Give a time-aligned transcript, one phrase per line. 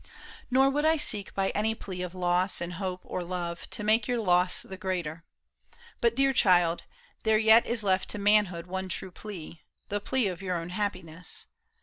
[0.49, 4.07] Nor would I seek By any plea of loss in hope or love To make
[4.07, 5.23] your loss the greater.
[6.01, 6.85] But, dear child.
[7.21, 9.61] There yet is left to manhood one true plea.
[9.89, 11.45] The plea of your own happiness.